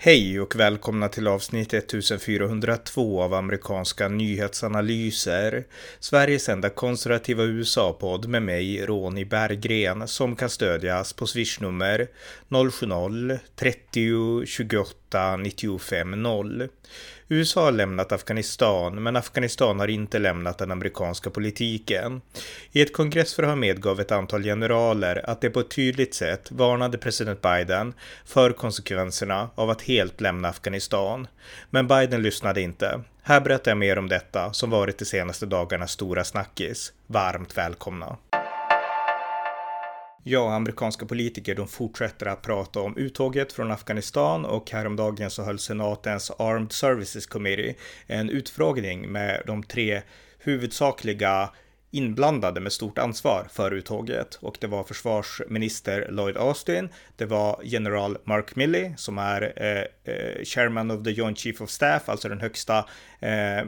[0.00, 5.64] Hej och välkomna till avsnitt 1402 av amerikanska nyhetsanalyser.
[6.00, 12.08] Sveriges enda konservativa USA-podd med mig, Ronny Berggren, som kan stödjas på swishnummer
[12.48, 14.94] 070-30 28
[15.38, 16.68] 95 0.
[17.28, 22.20] USA har lämnat Afghanistan, men Afghanistan har inte lämnat den amerikanska politiken.
[22.72, 27.42] I ett kongressförhör medgav ett antal generaler att det på ett tydligt sätt varnade president
[27.42, 27.94] Biden
[28.24, 31.26] för konsekvenserna av att helt lämna Afghanistan.
[31.70, 33.00] Men Biden lyssnade inte.
[33.22, 36.92] Här berättar jag mer om detta som varit de senaste dagarnas stora snackis.
[37.06, 38.16] Varmt välkomna!
[40.22, 45.58] Ja, amerikanska politiker de fortsätter att prata om uttåget från Afghanistan och häromdagen så höll
[45.58, 47.74] senatens Armed Services Committee
[48.06, 50.02] en utfrågning med de tre
[50.38, 51.50] huvudsakliga
[51.90, 58.18] inblandade med stort ansvar för uttåget och det var försvarsminister Lloyd Austin, det var general
[58.24, 62.40] Mark Milley som är eh, eh, chairman of the Joint Chief of Staff, alltså den
[62.40, 62.78] högsta
[63.20, 63.64] eh,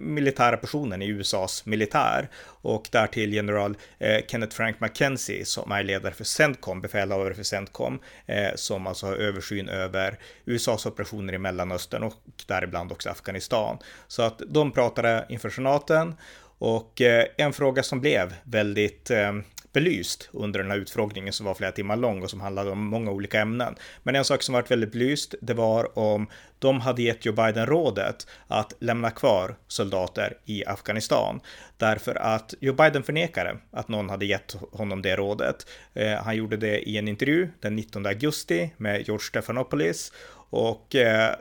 [0.00, 6.14] militära personen i USAs militär och därtill general eh, Kenneth Frank McKenzie som är ledare
[6.14, 12.02] för CENTCOM, befälhavare för CENTCOM, eh, som alltså har översyn över USAs operationer i Mellanöstern
[12.02, 12.14] och
[12.46, 13.78] däribland också Afghanistan.
[14.08, 16.14] Så att de pratade inför senaten
[16.58, 19.32] och eh, en fråga som blev väldigt eh,
[19.72, 23.10] belyst under den här utfrågningen som var flera timmar lång och som handlade om många
[23.10, 23.74] olika ämnen.
[24.02, 26.26] Men en sak som varit väldigt belyst, det var om
[26.58, 31.40] de hade gett Joe Biden rådet att lämna kvar soldater i Afghanistan.
[31.76, 35.66] Därför att Joe Biden förnekade att någon hade gett honom det rådet.
[35.94, 40.12] Eh, han gjorde det i en intervju den 19 augusti med George Stephanopoulos
[40.50, 40.86] och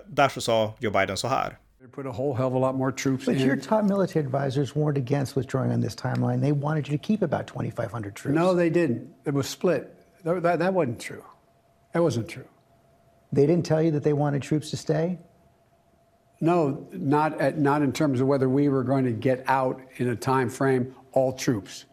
[0.05, 1.57] där så sa Joe Biden så här.
[1.91, 3.45] Put a whole hell of a lot more troops But in.
[3.45, 6.41] your top military advisors warned against withdrawing on this timeline.
[6.41, 8.35] They wanted you to keep about 2,500 troops.
[8.35, 9.13] No, they didn't.
[9.25, 9.95] It was split.
[10.23, 11.23] That, that, that wasn't true.
[11.93, 12.47] That wasn't true.
[13.31, 15.19] They didn't tell you that they wanted troops to stay?
[16.41, 20.09] No, not, at, not in terms of whether we were going to get out in
[20.09, 21.85] a time frame, all troops.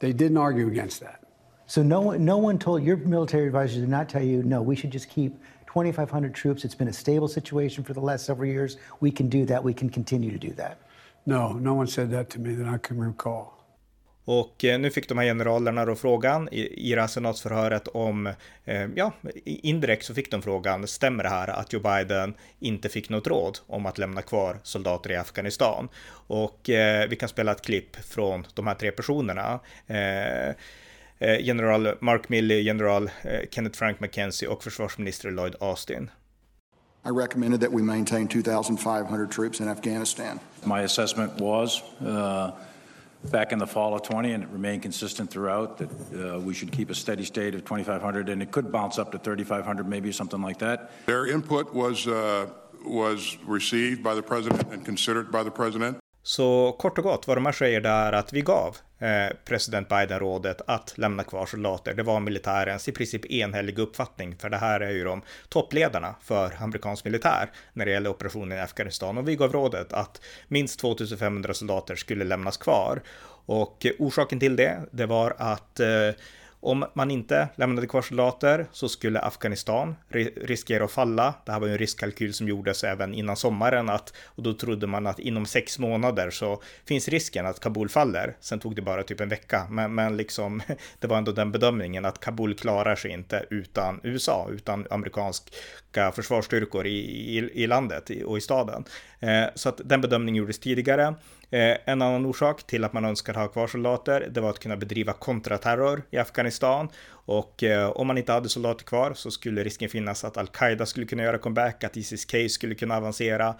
[0.00, 1.20] They didn't argue against that.
[1.66, 4.74] So no one, no one told your military advisors did not tell you, no, we
[4.74, 5.38] should just keep
[5.78, 6.64] 2,500 troops.
[6.64, 8.76] It's been a stable situation for the last several years.
[9.00, 9.64] We can do that.
[9.64, 10.78] We can continue to do that.
[11.24, 13.54] No, no one said that to me that I can recall.
[14.24, 18.26] Och eh, nu fick de här generalerna då frågan i, i det här senatsförhöret om,
[18.64, 19.12] eh, ja,
[19.44, 23.58] indirekt så fick de frågan, stämmer det här att Joe Biden inte fick något råd
[23.66, 25.88] om att lämna kvar soldater i Afghanistan?
[26.10, 29.60] Och eh, vi kan spela ett klipp från de här tre personerna.
[29.86, 30.54] Eh,
[31.20, 33.08] general Mark Milley, general
[33.50, 36.10] Kenneth Frank McKenzie och försvarsminister Lloyd Austin.
[37.04, 40.40] I recommended that we maintain 2,500 troops in Afghanistan.
[40.64, 42.50] My assessment was uh,
[43.30, 46.72] back in the fall of 20, and it remained consistent throughout, that uh, we should
[46.72, 50.42] keep a steady state of 2,500, and it could bounce up to 3,500, maybe something
[50.42, 50.90] like that.
[51.06, 52.50] Their input was, uh,
[52.84, 55.98] was received by the president and considered by the president.
[56.28, 60.18] Så kort och gott, vad de här säger är att vi gav eh, president Biden
[60.18, 61.94] rådet att lämna kvar soldater.
[61.94, 66.52] Det var militärens i princip enhälliga uppfattning, för det här är ju de toppledarna för
[66.60, 69.18] amerikansk militär när det gäller operationen i Afghanistan.
[69.18, 73.02] Och vi gav rådet att minst 2500 soldater skulle lämnas kvar.
[73.46, 76.10] Och orsaken till det, det var att eh,
[76.60, 79.96] om man inte lämnade kvar soldater så skulle Afghanistan
[80.36, 81.34] riskera att falla.
[81.46, 84.86] Det här var ju en riskkalkyl som gjordes även innan sommaren att, och då trodde
[84.86, 88.36] man att inom sex månader så finns risken att Kabul faller.
[88.40, 90.62] Sen tog det bara typ en vecka, men, men liksom
[90.98, 96.86] det var ändå den bedömningen att Kabul klarar sig inte utan USA, utan amerikanska försvarsstyrkor
[96.86, 96.98] i,
[97.38, 98.84] i, i landet och i staden.
[99.20, 101.14] Eh, så att den bedömningen gjordes tidigare.
[101.50, 104.76] Eh, en annan orsak till att man önskar ha kvar soldater, det var att kunna
[104.76, 106.47] bedriva kontraterror i Afghanistan.
[106.48, 106.88] Afghanistan
[107.26, 111.06] Och eh, om man inte hade soldater kvar så skulle risken finnas att al-Qaida skulle
[111.06, 113.54] kunna göra comeback, att Isis-K skulle kunna avancera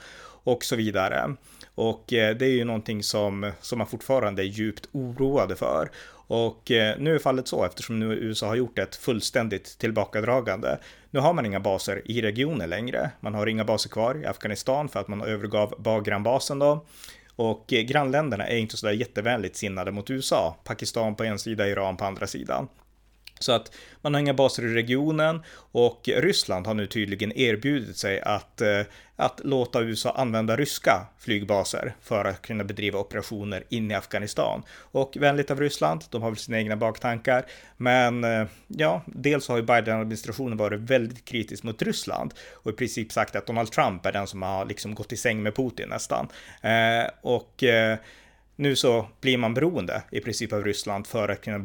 [0.45, 1.35] och så vidare.
[1.75, 5.91] Och eh, det är ju någonting som, som man fortfarande är djupt oroade för.
[6.29, 10.79] Och eh, nu är fallet så eftersom nu USA har gjort ett fullständigt tillbakadragande.
[11.11, 13.11] Nu har man inga baser i regionen längre.
[13.21, 16.87] Man har inga baser kvar i Afghanistan för att man övergav Bagram-basen då.
[17.37, 20.57] Och eh, grannländerna är inte sådär jättevänligt sinnade mot USA.
[20.65, 22.69] Pakistan på en sida, Iran på andra sidan.
[23.39, 25.43] Så att man har inga baser i regionen
[25.73, 28.81] och Ryssland har nu tydligen erbjudit sig att, eh,
[29.17, 34.63] att låta USA använda ryska flygbaser för att kunna bedriva operationer in i Afghanistan.
[34.79, 37.47] Och vänligt av Ryssland, de har väl sina egna baktankar,
[37.77, 43.13] men eh, ja, dels har ju Biden-administrationen varit väldigt kritisk mot Ryssland och i princip
[43.13, 46.29] sagt att Donald Trump är den som har liksom gått i säng med Putin nästan.
[46.63, 47.65] Eh, och
[48.59, 51.59] nu så blir man beroende i princip av Ryssland för att kunna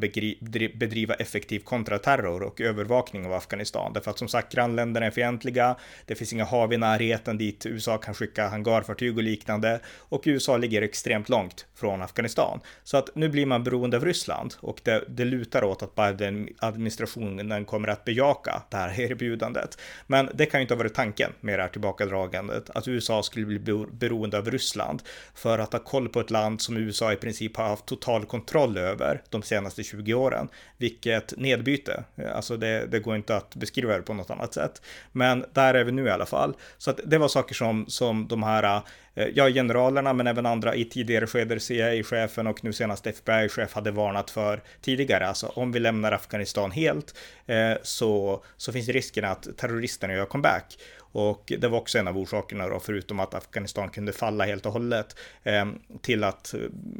[0.74, 3.94] bedriva effektiv kontraterror och övervakning av Afghanistan.
[3.94, 5.76] Därför att som sagt, grannländerna är fientliga.
[6.06, 10.58] Det finns inga hav i närheten dit USA kan skicka hangarfartyg och liknande och USA
[10.58, 12.60] ligger extremt långt från Afghanistan.
[12.84, 17.66] Så att nu blir man beroende av Ryssland och det, det lutar åt att Biden-administrationen
[17.66, 19.78] kommer att bejaka det här erbjudandet.
[20.08, 23.46] Men det kan ju inte ha varit tanken med det här tillbakadragandet, att USA skulle
[23.46, 23.60] bli
[23.92, 25.02] beroende av Ryssland
[25.36, 28.78] för att ha koll på ett land som USA i princip har haft total kontroll
[28.78, 30.48] över de senaste 20 åren.
[30.78, 32.04] Vilket nedbyte,
[32.34, 34.82] alltså det, det går inte att beskriva det på något annat sätt.
[35.12, 36.54] Men där är vi nu i alla fall.
[36.78, 38.82] Så att det var saker som, som de här
[39.16, 43.92] eh, ja, generalerna, men även andra i tidigare skeder, CIA-chefen och nu senast FBI-chef hade
[43.92, 45.28] varnat för tidigare.
[45.28, 47.16] Alltså om vi lämnar Afghanistan helt
[47.46, 50.78] eh, så, så finns risken att terroristerna gör comeback.
[51.14, 54.74] Och det var också en av orsakerna då, förutom att Afghanistan kunde falla helt och
[54.74, 55.66] hållet, eh,
[56.02, 56.54] till att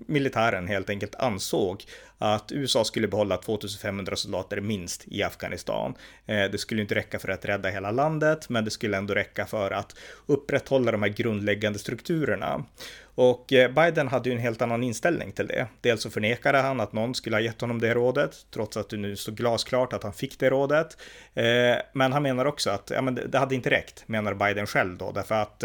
[0.08, 1.84] militären helt enkelt ansåg
[2.18, 5.94] att USA skulle behålla 2500 soldater minst i Afghanistan.
[6.26, 9.46] Eh, det skulle inte räcka för att rädda hela landet, men det skulle ändå räcka
[9.46, 9.96] för att
[10.26, 12.66] upprätthålla de här grundläggande strukturerna.
[13.16, 15.68] Och eh, Biden hade ju en helt annan inställning till det.
[15.82, 18.98] Dels så förnekade han att någon skulle ha gett honom det rådet, trots att det
[18.98, 20.98] nu står glasklart att han fick det rådet.
[21.34, 21.44] Eh,
[21.94, 25.12] men han menar också att ja, men det hade inte räckt, menar Biden själv då,
[25.12, 25.64] därför att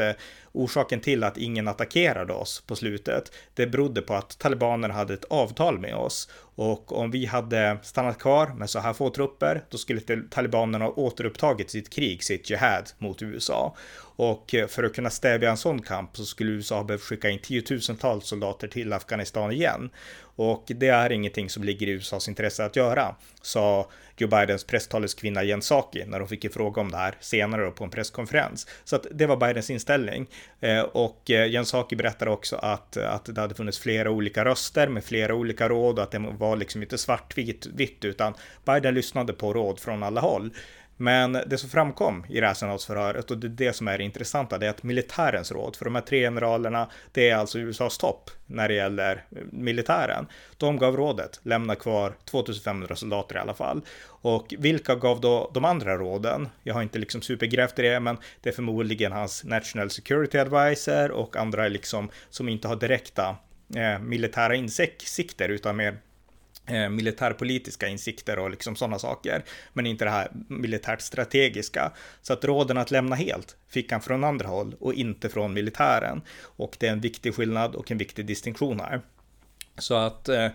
[0.53, 5.25] orsaken till att ingen attackerade oss på slutet, det berodde på att talibanerna hade ett
[5.25, 6.29] avtal med oss.
[6.55, 10.01] Och om vi hade stannat kvar med så här få trupper, då skulle
[10.31, 13.77] talibanerna ha återupptagit sitt krig, sitt jihad mot USA.
[14.19, 17.31] Och eh, för att kunna stävja en sån kamp så skulle USA ha behövt skicka
[17.31, 19.91] in tiotusentals soldater till Afghanistan igen.
[20.21, 25.43] Och det är ingenting som ligger i USAs intresse att göra, sa Joe Bidens presstaleskvinna
[25.43, 28.67] Jen Psaki när hon fick en fråga om det här senare på en presskonferens.
[28.85, 30.27] Så att det var Bidens inställning.
[30.61, 34.89] Eh, och eh, Jen Psaki berättade också att, att det hade funnits flera olika röster
[34.89, 38.35] med flera olika råd och att det var liksom inte svartvitt vitt utan
[38.65, 40.51] Biden lyssnade på råd från alla håll.
[41.01, 44.67] Men det som framkom i räsenhetsförhöret och det är det som är det intressanta, det
[44.67, 48.69] är att militärens råd, för de här tre generalerna, det är alltså USAs topp när
[48.69, 50.27] det gäller eh, militären.
[50.57, 53.83] De gav rådet, lämna kvar 2500 soldater i alla fall.
[54.07, 56.49] Och vilka gav då de andra råden?
[56.63, 61.11] Jag har inte liksom supergrävt i det, men det är förmodligen hans National Security Advisor
[61.11, 63.37] och andra liksom som inte har direkta
[63.77, 65.99] eh, militära insikter utan mer
[66.69, 71.93] Eh, militärpolitiska insikter och liksom sådana saker, men inte det här militärt strategiska.
[72.23, 76.23] Så att råden att lämna helt fick han från andra håll och inte från militären.
[76.43, 79.01] Och det är en viktig skillnad och en viktig distinktion här.
[79.79, 80.49] Så att eh,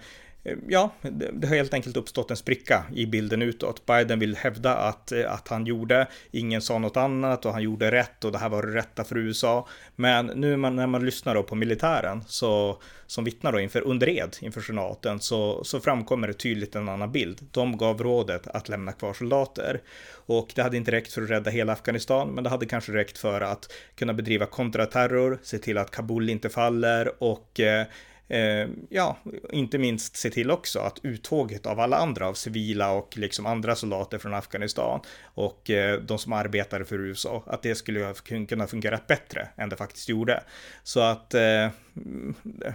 [0.43, 0.91] Ehm, ja,
[1.33, 3.85] det har helt enkelt uppstått en spricka i bilden utåt.
[3.85, 7.91] Biden vill hävda att, eh, att han gjorde, ingen sa något annat och han gjorde
[7.91, 9.67] rätt och det här var det rätta för USA.
[9.95, 14.35] Men nu när man lyssnar då på militären så, som vittnar då inför under ed
[14.41, 17.47] inför senaten så, så framkommer det tydligt en annan bild.
[17.51, 19.81] De gav rådet att lämna kvar soldater
[20.25, 23.17] och det hade inte räckt för att rädda hela Afghanistan, men det hade kanske räckt
[23.17, 27.85] för att kunna bedriva kontraterror, se till att Kabul inte faller och eh,
[28.27, 29.17] eh, ja,
[29.51, 33.75] inte minst se till också att uttåget av alla andra av civila och liksom andra
[33.75, 38.13] soldater från Afghanistan och eh, de som arbetade för USA, att det skulle
[38.49, 40.43] kunna fungera bättre än det faktiskt gjorde.
[40.83, 41.69] Så att eh,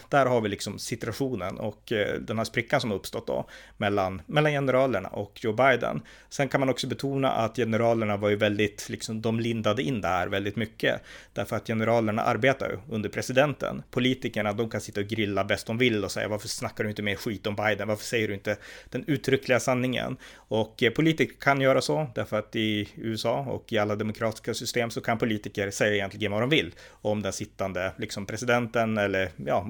[0.09, 4.53] där har vi liksom situationen och eh, den här sprickan som uppstått då mellan, mellan
[4.53, 6.02] generalerna och Joe Biden.
[6.28, 10.09] Sen kan man också betona att generalerna var ju väldigt, liksom de lindade in det
[10.09, 11.00] här väldigt mycket.
[11.33, 13.83] Därför att generalerna arbetar ju under presidenten.
[13.90, 17.02] Politikerna, de kan sitta och grilla bäst de vill och säga varför snackar du inte
[17.02, 17.88] mer skit om Biden?
[17.88, 18.57] Varför säger du inte
[18.90, 20.16] den uttryckliga sanningen?
[20.35, 24.90] Och eh, politiker kan göra så därför att i USA och i alla demokratiska system
[24.90, 29.67] så kan politiker säga egentligen vad de vill om den sittande liksom presidenten eller ja,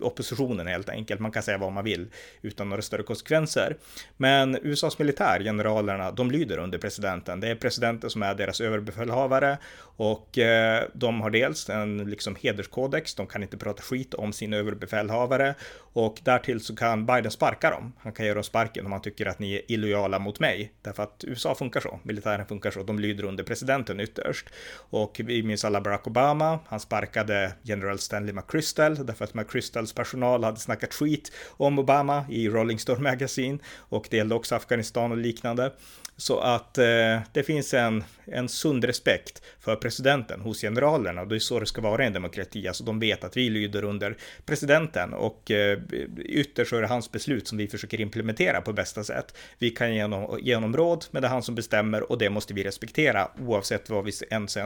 [0.00, 1.20] oppositionen helt enkelt.
[1.20, 2.06] Man kan säga vad man vill
[2.42, 3.76] utan några större konsekvenser.
[4.16, 7.40] Men USAs militär, generalerna, de lyder under presidenten.
[7.40, 9.58] Det är presidenten som är deras överbefälhavare
[9.96, 13.14] och eh, de har dels en liksom hederskodex.
[13.14, 15.54] De kan inte prata skit om sin överbefälhavare
[15.94, 17.92] och därtill så kan Biden sparka dem.
[17.98, 20.72] Han kan göra dem sparken om han tycker att ni är illojala mot mig.
[20.82, 24.46] Därför att USA funkar så, militären funkar så, de lyder under presidenten ytterst.
[24.90, 30.44] Och vi minns alla Barack Obama, han sparkade general Stanley McChrystal därför att McChrystals personal
[30.44, 35.18] hade snackat skit om Obama i Rolling Stone Magazine och det gällde också Afghanistan och
[35.18, 35.72] liknande.
[36.22, 41.34] Så att eh, det finns en, en sund respekt för presidenten hos generalerna och det
[41.34, 42.68] är så det ska vara i en demokrati.
[42.68, 45.78] Alltså de vet att vi lyder under presidenten och eh,
[46.24, 49.34] ytterst så är det hans beslut som vi försöker implementera på bästa sätt.
[49.58, 52.64] Vi kan ge honom, råd, men det är han som bestämmer och det måste vi
[52.64, 54.58] respektera oavsett vad vi ens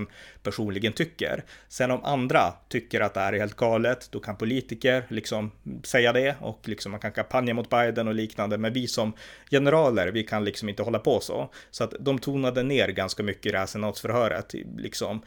[0.42, 1.44] personligen tycker.
[1.68, 5.50] Sen om andra tycker att det här är helt galet, då kan politiker liksom
[5.84, 8.58] säga det och liksom man kan kampanja mot Biden och liknande.
[8.58, 9.12] Men vi som
[9.50, 11.45] generaler, vi kan liksom inte hålla på så.
[11.70, 14.54] Så att de tonade ner ganska mycket i det här senatsförhöret.
[14.76, 15.22] Liksom,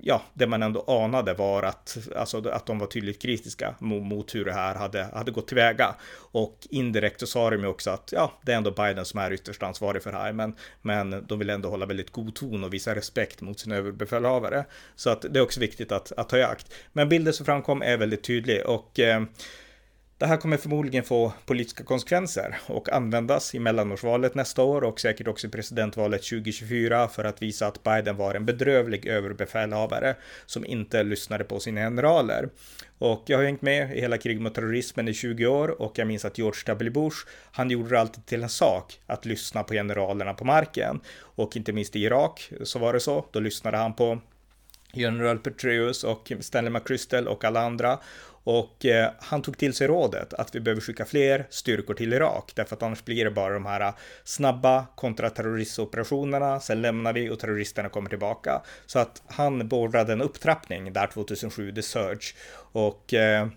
[0.00, 4.34] ja, det man ändå anade var att, alltså, att de var tydligt kritiska mot, mot
[4.34, 5.94] hur det här hade, hade gått tillväga.
[6.16, 9.32] Och indirekt så sa de ju också att ja, det är ändå Biden som är
[9.32, 12.74] ytterst ansvarig för det här, men, men de vill ändå hålla väldigt god ton och
[12.74, 14.64] visa respekt mot sin överbefälhavare.
[14.96, 16.74] Så att det är också viktigt att, att ta akt.
[16.92, 19.22] Men bilden som framkom är väldigt tydlig och eh,
[20.18, 25.28] det här kommer förmodligen få politiska konsekvenser och användas i mellanårsvalet nästa år och säkert
[25.28, 30.16] också i presidentvalet 2024 för att visa att Biden var en bedrövlig överbefälhavare
[30.46, 32.48] som inte lyssnade på sina generaler.
[32.98, 36.06] Och jag har hängt med i hela kriget mot terrorismen i 20 år och jag
[36.06, 36.90] minns att George W.
[36.90, 37.16] Bush,
[37.52, 41.00] han gjorde det alltid till en sak att lyssna på generalerna på marken.
[41.16, 44.20] Och inte minst i Irak så var det så, då lyssnade han på
[44.92, 47.98] General Petraeus och Stanley McChrystal och alla andra.
[48.44, 52.52] Och eh, han tog till sig rådet att vi behöver skicka fler styrkor till Irak,
[52.54, 57.38] därför att annars blir det bara de här eh, snabba kontraterroristoperationerna, sen lämnar vi och
[57.38, 58.62] terroristerna kommer tillbaka.
[58.86, 62.34] Så att han beordrade en upptrappning där 2007, The Surge.
[62.72, 63.48] Och eh,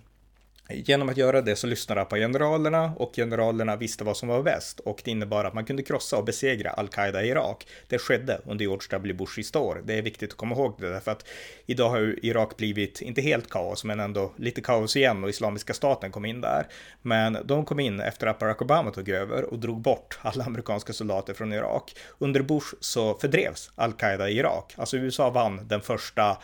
[0.69, 4.43] Genom att göra det så lyssnade han på generalerna och generalerna visste vad som var
[4.43, 7.67] bäst och det innebar att man kunde krossa och besegra al-Qaida i Irak.
[7.88, 9.13] Det skedde under George W.
[9.13, 9.81] Bush sista år.
[9.86, 11.27] Det är viktigt att komma ihåg det därför att
[11.65, 15.74] idag har ju Irak blivit, inte helt kaos, men ändå lite kaos igen och Islamiska
[15.74, 16.67] staten kom in där.
[17.01, 20.93] Men de kom in efter att Barack Obama tog över och drog bort alla amerikanska
[20.93, 21.95] soldater från Irak.
[22.17, 24.74] Under Bush så fördrevs al-Qaida i Irak.
[24.77, 26.38] Alltså USA vann den första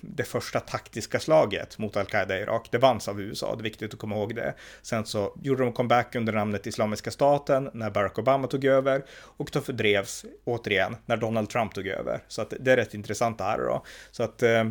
[0.00, 2.68] det första taktiska slaget mot al-Qaida i Irak.
[2.70, 4.54] Det vanns av USA, det är viktigt att komma ihåg det.
[4.82, 9.50] Sen så gjorde de comeback under namnet Islamiska staten när Barack Obama tog över och
[9.52, 12.20] då fördrevs återigen när Donald Trump tog över.
[12.28, 13.84] Så att det är rätt intressant det här då.
[14.10, 14.64] Så att, eh,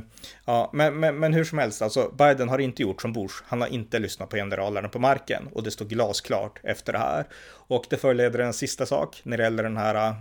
[0.46, 3.36] ja, men, men, men hur som helst, alltså Biden har inte gjort som Bush.
[3.48, 7.26] Han har inte lyssnat på generalerna på marken och det står glasklart efter det här.
[7.68, 10.14] Och det föreleder en sista sak när det gäller den här, eh,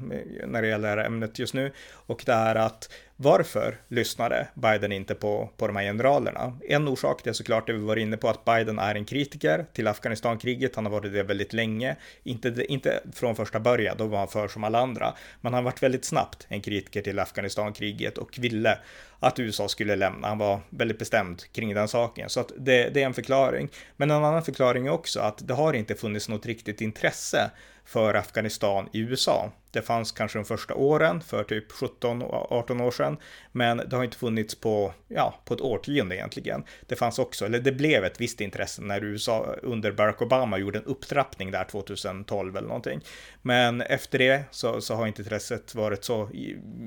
[0.47, 1.73] när det gäller ämnet just nu
[2.07, 6.59] och det är att varför lyssnade Biden inte på, på de här generalerna?
[6.69, 9.89] En orsak är såklart det vi var inne på att Biden är en kritiker till
[9.89, 10.77] Afghanistankriget.
[10.77, 14.49] Han har varit det väldigt länge, inte, inte från första början, då var han för
[14.49, 15.15] som alla andra.
[15.41, 18.79] Men han varit väldigt snabbt en kritiker till Afghanistankriget och ville
[19.21, 20.29] att USA skulle lämna.
[20.29, 23.69] Han var väldigt bestämd kring den saken, så att det, det är en förklaring.
[23.97, 27.51] Men en annan förklaring är också att det har inte funnits något riktigt intresse
[27.85, 29.53] för Afghanistan i USA.
[29.71, 33.17] Det fanns kanske de första åren för typ 17-18 år sedan,
[33.53, 36.65] men det har inte funnits på, ja, på ett årtionde egentligen.
[36.87, 40.79] Det fanns också, eller det blev ett visst intresse när USA under Barack Obama gjorde
[40.79, 43.01] en upptrappning där 2012 eller någonting.
[43.43, 46.31] Men efter det så, så har inte intresset varit så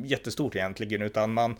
[0.03, 1.55] jättestort egentligen, utan man,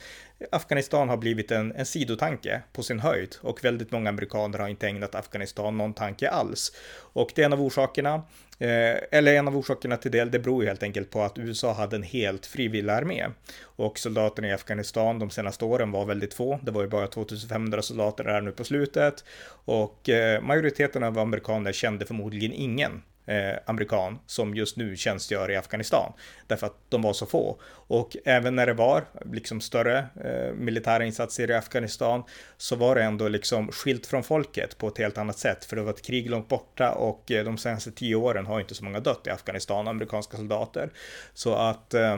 [0.52, 4.88] Afghanistan har blivit en, en sidotanke på sin höjd och väldigt många amerikaner har inte
[4.88, 6.72] ägnat Afghanistan någon tanke alls.
[7.14, 8.14] Och det är en av orsakerna,
[8.60, 11.74] eh, eller en av orsakerna till det, det beror ju helt enkelt på att USA
[11.74, 13.26] hade en helt frivillig armé.
[13.62, 16.60] Och soldaterna i Afghanistan de senaste åren var väldigt få.
[16.64, 19.24] Det var ju bara 2500 soldater där nu på slutet.
[19.66, 25.56] Och eh, majoriteten av amerikaner kände förmodligen ingen eh, amerikan som just nu tjänstgör i
[25.56, 26.14] Afghanistan.
[26.48, 27.60] Därför att de var så få.
[27.68, 32.24] Och även när det var liksom större eh, militära insatser i Afghanistan
[32.58, 35.66] så var det ändå liksom skilt från folket på ett helt annat sätt.
[35.66, 38.76] För det var ett krig långt borta och eh, de senaste tio åren har inte
[38.76, 40.90] så många dött i Afghanistan, amerikanska soldater.
[41.34, 42.18] Så att eh,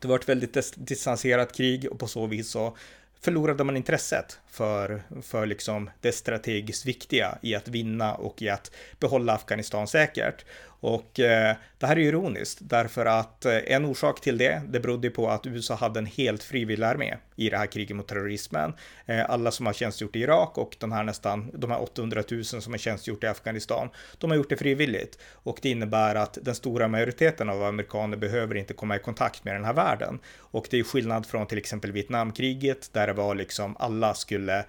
[0.00, 2.76] det var ett väldigt distanserat krig och på så vis så
[3.20, 8.70] förlorade man intresset för, för liksom det strategiskt viktiga i att vinna och i att
[8.98, 10.44] behålla Afghanistan säkert.
[10.80, 15.10] Och eh, det här är ironiskt därför att eh, en orsak till det, det berodde
[15.10, 18.72] på att USA hade en helt frivillig armé i det här kriget mot terrorismen.
[19.06, 22.44] Eh, alla som har tjänstgjort i Irak och de här nästan, de här 800 000
[22.44, 25.18] som har tjänstgjort i Afghanistan, de har gjort det frivilligt.
[25.32, 29.54] Och det innebär att den stora majoriteten av amerikaner behöver inte komma i kontakt med
[29.54, 30.18] den här världen.
[30.38, 34.64] Och det är skillnad från till exempel Vietnamkriget där det var liksom alla skulle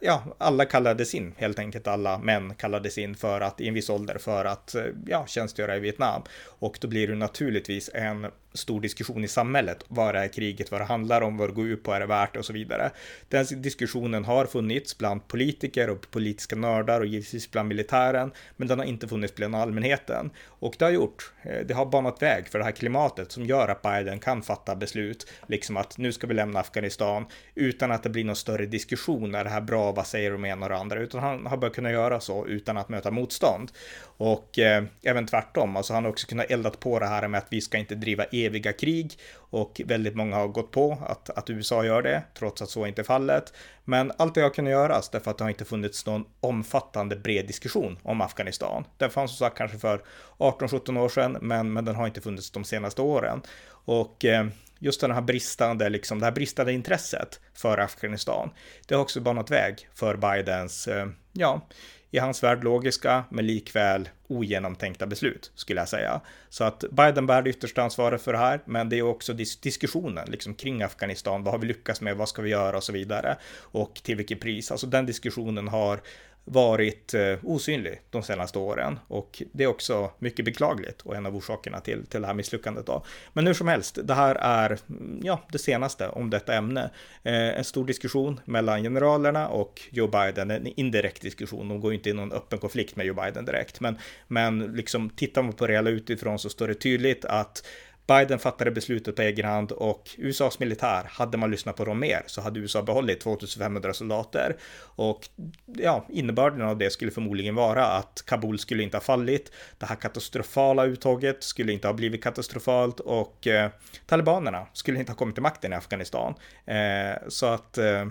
[0.00, 3.90] ja, alla kallades in, helt enkelt alla män kallades in för att i en viss
[3.90, 6.22] ålder för att eh, ja, tjänstgöra i Vietnam.
[6.44, 9.84] Och då blir det naturligtvis en stor diskussion i samhället.
[9.88, 12.32] Vad är kriget, vad det handlar om, vad det går ut på, är det värt
[12.32, 12.90] det och så vidare.
[13.28, 18.78] Den diskussionen har funnits bland politiker och politiska nördar och givetvis bland militären, men den
[18.78, 20.30] har inte funnits bland allmänheten.
[20.46, 23.68] Och det har gjort, eh, det har banat väg för det här klimatet som gör
[23.68, 28.10] att Biden kan fatta beslut, liksom att nu ska vi lämna Afghanistan utan att det
[28.10, 31.00] blir någon större diskussion är det här bra, vad säger de ena och det andra,
[31.00, 33.72] utan han har börjat kunna göra så utan att möta motstånd.
[34.16, 37.46] Och eh, även tvärtom, alltså han har också kunnat eldat på det här med att
[37.48, 41.84] vi ska inte driva eviga krig och väldigt många har gått på att, att USA
[41.84, 43.52] gör det, trots att så inte är fallet.
[43.84, 47.46] Men allt det har kunnat göras därför att det har inte funnits någon omfattande bred
[47.46, 48.84] diskussion om Afghanistan.
[48.98, 50.02] Den fanns som sagt kanske för
[50.38, 53.42] 18-17 år sedan, men, men den har inte funnits de senaste åren.
[53.84, 54.46] Och eh,
[54.78, 58.50] just den här bristande, liksom, det här bristande intresset för Afghanistan,
[58.86, 61.68] det har också banat väg för Bidens, eh, ja,
[62.10, 66.20] i hans värld logiska, men likväl ogenomtänkta beslut, skulle jag säga.
[66.48, 69.60] Så att Biden bär det yttersta ansvaret för det här, men det är också dis
[69.60, 71.44] diskussionen liksom, kring Afghanistan.
[71.44, 72.16] Vad har vi lyckats med?
[72.16, 72.76] Vad ska vi göra?
[72.76, 73.36] Och så vidare.
[73.56, 74.70] Och till vilket pris?
[74.70, 76.00] Alltså den diskussionen har
[76.44, 81.36] varit eh, osynlig de senaste åren och det är också mycket beklagligt och en av
[81.36, 82.86] orsakerna till, till det här misslyckandet.
[82.86, 83.04] Då.
[83.32, 86.90] Men hur som helst, det här är mm, ja, det senaste om detta ämne.
[87.22, 91.68] Eh, en stor diskussion mellan generalerna och Joe Biden, en indirekt diskussion.
[91.68, 93.98] De går ju inte i någon öppen konflikt med Joe Biden direkt, men,
[94.28, 97.66] men liksom tittar man på det hela utifrån så står det tydligt att
[98.06, 102.22] Biden fattade beslutet på egen hand och USAs militär, hade man lyssnat på dem mer
[102.26, 104.56] så hade USA behållit 2500 soldater.
[104.80, 105.28] Och
[105.66, 109.52] ja, innebörden av det skulle förmodligen vara att Kabul skulle inte ha fallit.
[109.78, 113.70] Det här katastrofala uttåget skulle inte ha blivit katastrofalt och eh,
[114.06, 116.34] talibanerna skulle inte ha kommit till makten i Afghanistan.
[116.66, 118.06] Eh, så att eh,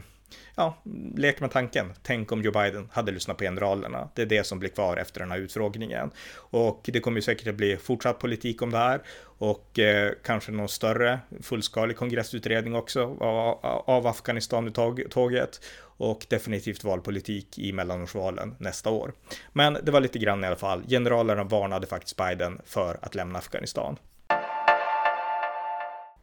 [0.56, 0.78] ja,
[1.16, 1.94] lek med tanken.
[2.02, 4.10] Tänk om Joe Biden hade lyssnat på generalerna.
[4.16, 6.12] Det är det som blir kvar efter den här utfrågningen.
[6.36, 9.02] Och det kommer ju säkert att bli fortsatt politik om det här
[9.38, 15.62] och eh, kanske någon större fullskalig kongressutredning också av, av Afghanistan-tåget
[15.98, 19.14] och definitivt valpolitik i mellanårsvalen nästa år.
[19.54, 20.84] Men det var lite grann i alla fall.
[20.88, 23.98] Generalerna varnade faktiskt Biden för att lämna Afghanistan.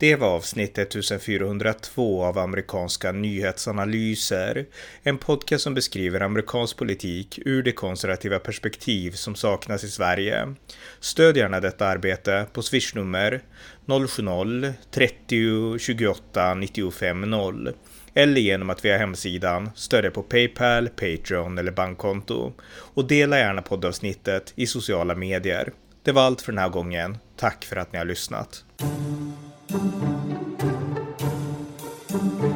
[0.00, 4.66] Det var avsnitt 1402 av amerikanska nyhetsanalyser.
[5.02, 10.54] En podcast som beskriver amerikansk politik ur det konservativa perspektiv som saknas i Sverige.
[11.00, 13.40] Stöd gärna detta arbete på swishnummer
[13.86, 17.72] 070-30 28 95 0
[18.14, 22.52] eller genom att via hemsidan stödja på Paypal, Patreon eller bankkonto.
[22.70, 25.72] Och dela gärna poddavsnittet i sociala medier.
[26.02, 27.18] Det var allt för den här gången.
[27.36, 28.64] Tack för att ni har lyssnat.
[29.70, 29.94] Thank
[32.42, 32.49] you.